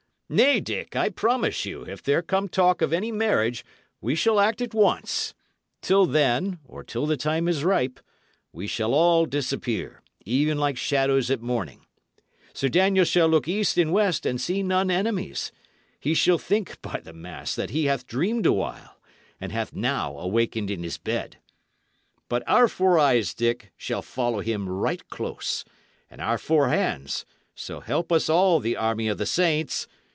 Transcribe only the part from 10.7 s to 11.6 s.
shadows at